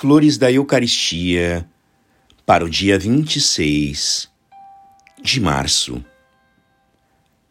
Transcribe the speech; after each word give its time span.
Flores 0.00 0.38
da 0.38 0.50
Eucaristia 0.50 1.68
para 2.46 2.64
o 2.64 2.70
dia 2.70 2.98
26 2.98 4.30
de 5.22 5.38
março. 5.38 6.02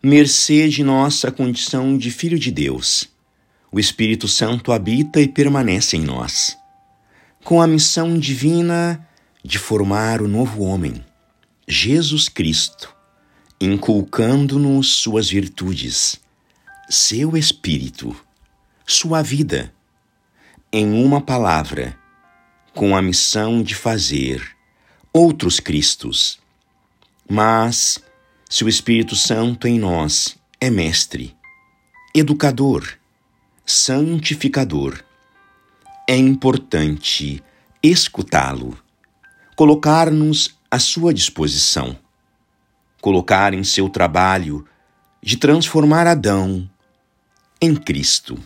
Mercê 0.02 0.68
de 0.68 0.84
nossa 0.84 1.32
condição 1.32 1.96
de 1.96 2.09
Filho 2.09 2.40
de 2.40 2.50
Deus, 2.50 3.08
o 3.72 3.80
Espírito 3.80 4.27
Santo 4.27 4.72
habita 4.72 5.22
e 5.22 5.27
permanece 5.27 5.96
em 5.96 6.02
nós, 6.02 6.58
com 7.44 7.62
a 7.62 7.68
missão 7.68 8.18
divina 8.18 9.08
de 9.45 9.59
formar 9.59 10.20
o 10.20 10.27
novo 10.27 10.63
homem, 10.63 11.05
Jesus 11.68 12.27
Cristo, 12.27 12.91
inculcando-nos 13.62 14.95
suas 14.95 15.30
virtudes, 15.30 16.20
seu 16.90 17.38
Espírito, 17.38 18.16
sua 18.88 19.22
vida, 19.22 19.72
em 20.73 20.91
uma 21.05 21.22
palavra 21.22 21.98
com 22.80 22.96
a 22.96 23.02
missão 23.02 23.62
de 23.62 23.76
fazer 23.76 24.56
outros 25.12 25.60
Cristos. 25.60 26.40
Mas, 27.30 28.02
se 28.50 28.64
o 28.64 28.70
Espírito 28.70 29.18
Santo 29.18 29.68
em 29.68 29.78
nós 29.78 30.38
é 30.62 30.70
mestre, 30.70 31.36
educador, 32.16 32.88
santificador, 33.66 35.04
é 36.08 36.16
importante 36.16 37.44
escutá-lo, 37.84 38.80
colocar-nos 39.58 40.58
à 40.72 40.80
sua 40.80 41.14
disposição, 41.14 42.00
colocar 43.02 43.54
em 43.54 43.66
seu 43.66 43.90
trabalho 43.90 44.66
de 45.22 45.36
transformar 45.36 46.08
Adão 46.08 46.70
em 47.60 47.76
Cristo. 47.76 48.40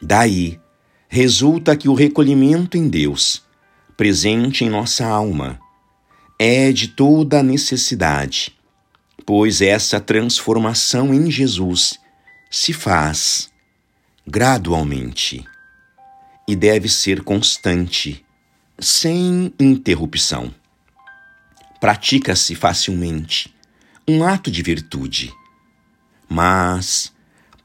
Daí, 0.00 0.60
resulta 1.14 1.76
que 1.76 1.90
o 1.90 1.94
recolhimento 1.94 2.78
em 2.78 2.88
Deus, 2.88 3.42
presente 3.98 4.64
em 4.64 4.70
nossa 4.70 5.04
alma, 5.04 5.60
é 6.38 6.72
de 6.72 6.88
toda 6.88 7.40
a 7.40 7.42
necessidade, 7.42 8.56
pois 9.26 9.60
essa 9.60 10.00
transformação 10.00 11.12
em 11.12 11.30
Jesus 11.30 11.98
se 12.50 12.72
faz 12.72 13.50
gradualmente 14.26 15.44
e 16.48 16.56
deve 16.56 16.88
ser 16.88 17.22
constante, 17.22 18.24
sem 18.78 19.52
interrupção. 19.60 20.50
Pratica-se 21.78 22.54
facilmente 22.54 23.54
um 24.08 24.24
ato 24.24 24.50
de 24.50 24.62
virtude, 24.62 25.30
mas, 26.26 27.12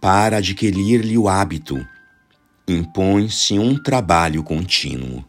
para 0.02 0.40
adquirir-lhe 0.40 1.18
o 1.18 1.30
hábito, 1.30 1.88
impõe-se 2.68 3.58
um 3.58 3.82
trabalho 3.82 4.44
contínuo. 4.44 5.24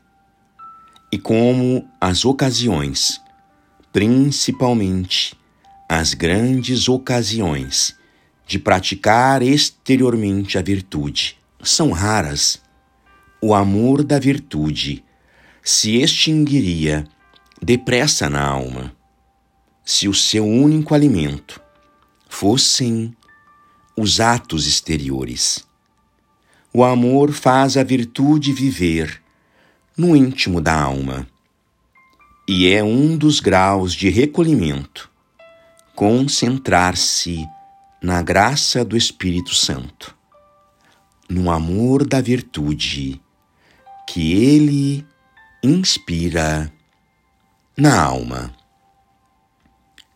E 1.13 1.19
como 1.19 1.89
as 2.01 2.25
ocasiões, 2.25 3.21
principalmente 3.93 5.37
as 5.89 6.15
grandes 6.15 6.89
ocasiões 6.89 7.97
de 8.47 8.59
praticar 8.59 9.43
exteriormente 9.43 10.59
a 10.59 10.63
virtude, 10.63 11.39
são 11.63 11.93
raras, 11.93 12.61
o 13.41 13.55
amor 13.55 14.03
da 14.03 14.19
virtude 14.19 15.05
se 15.63 15.97
extinguiria 15.97 17.07
depressa 17.63 18.29
na 18.29 18.45
alma 18.45 18.97
se 19.85 20.09
o 20.09 20.15
seu 20.15 20.47
único 20.47 20.95
alimento 20.95 21.61
fossem 22.29 23.17
os 23.97 24.21
atos 24.21 24.67
exteriores. 24.67 25.68
O 26.73 26.85
amor 26.85 27.33
faz 27.33 27.77
a 27.77 27.83
virtude 27.83 28.53
viver 28.53 29.23
no 29.97 30.15
íntimo 30.15 30.61
da 30.61 30.79
alma 30.79 31.27
e 32.47 32.69
é 32.69 32.85
um 32.85 33.17
dos 33.17 33.41
graus 33.41 33.95
de 33.95 34.11
recolhimento 34.11 35.11
concentrar-se 35.95 37.49
na 38.01 38.23
graça 38.23 38.85
do 38.85 38.97
Espírito 38.97 39.55
Santo, 39.55 40.15
no 41.29 41.51
amor 41.51 42.07
da 42.07 42.21
virtude 42.21 43.21
que 44.07 44.33
ele 44.33 45.07
inspira 45.63 46.73
na 47.77 48.01
alma. 48.01 48.55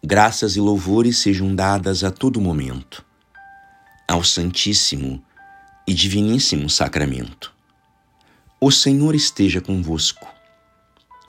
Graças 0.05 0.55
e 0.55 0.61
louvores 0.61 1.19
sejam 1.19 1.55
dadas 1.55 2.05
a 2.05 2.11
todo 2.11 2.41
momento 2.41 3.05
ao 4.07 4.23
Santíssimo 4.23 5.23
e 5.87 5.95
Diviníssimo 5.95 6.69
Sacramento. 6.71 7.53
O 8.61 8.71
Senhor 8.71 9.15
esteja 9.15 9.61
convosco, 9.61 10.27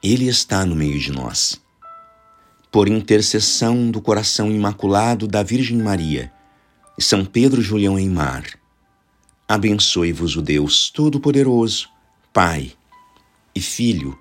Ele 0.01 0.27
está 0.27 0.65
no 0.65 0.75
meio 0.75 0.99
de 0.99 1.11
nós. 1.11 1.59
Por 2.71 2.87
intercessão 2.87 3.89
do 3.91 4.01
coração 4.01 4.51
imaculado 4.51 5.27
da 5.27 5.43
Virgem 5.43 5.77
Maria 5.77 6.31
e 6.97 7.03
São 7.03 7.25
Pedro 7.25 7.61
Julião 7.61 7.97
Eimar, 7.97 8.43
abençoe-vos 9.47 10.35
o 10.35 10.41
Deus 10.41 10.89
Todo-Poderoso, 10.89 11.89
Pai 12.31 12.73
e 13.55 13.61
Filho 13.61 14.17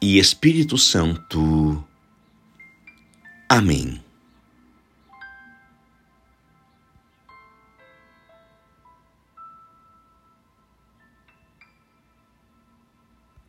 e 0.00 0.18
Espírito 0.18 0.78
Santo. 0.78 1.84
Amém. 3.48 4.07